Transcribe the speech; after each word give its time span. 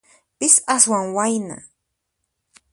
Pin 0.37 0.53
aswan 0.73 1.07
wayna? 1.15 1.57